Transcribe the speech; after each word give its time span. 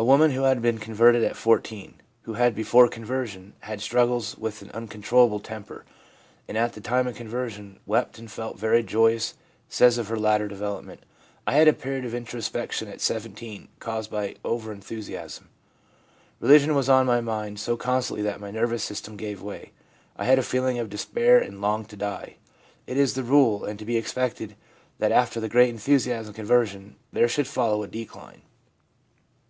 A 0.00 0.04
woman 0.04 0.30
who 0.30 0.42
had 0.44 0.62
been 0.62 0.78
converted 0.78 1.24
at 1.24 1.34
14, 1.36 1.94
who 2.22 2.34
had 2.34 2.54
before 2.54 2.86
conversion 2.86 3.54
had 3.62 3.80
struggles 3.80 4.38
with 4.38 4.62
an' 4.62 4.68
uncon 4.72 5.02
trollable 5.02 5.40
temper/ 5.42 5.84
and 6.46 6.56
at 6.56 6.74
the 6.74 6.80
time 6.80 7.08
of 7.08 7.16
conversion 7.16 7.80
wept 7.84 8.16
and 8.16 8.30
felt 8.30 8.60
very 8.60 8.84
joyous, 8.84 9.34
says 9.68 9.98
of 9.98 10.06
her 10.06 10.16
later 10.16 10.46
development:' 10.46 11.02
I 11.48 11.54
had 11.56 11.66
a 11.66 11.72
period 11.72 12.04
of 12.04 12.14
introspection 12.14 12.86
at 12.86 13.00
17 13.00 13.66
caused 13.80 14.08
by 14.08 14.36
over 14.44 14.70
enthusiasm. 14.72 15.48
Religion 16.38 16.76
was 16.76 16.88
on 16.88 17.04
my 17.04 17.20
mind 17.20 17.58
so 17.58 17.76
constantly 17.76 18.22
that 18.22 18.38
my 18.38 18.52
nervous 18.52 18.84
system 18.84 19.16
gave 19.16 19.42
way. 19.42 19.72
I 20.14 20.26
had 20.26 20.38
a 20.38 20.44
feeling 20.44 20.78
of 20.78 20.90
despair, 20.90 21.40
and 21.40 21.60
longed 21.60 21.88
to 21.88 21.96
die.' 21.96 22.36
It 22.86 22.98
is 22.98 23.14
the 23.14 23.24
rule, 23.24 23.64
and 23.64 23.80
to 23.80 23.84
be 23.84 23.96
expected 23.96 24.54
that 25.00 25.10
after 25.10 25.40
the 25.40 25.48
great 25.48 25.70
enthusiasm 25.70 26.30
of 26.30 26.36
conversion 26.36 26.94
there 27.12 27.26
should 27.26 27.48
follow 27.48 27.82
a 27.82 27.88
decline. 27.88 28.42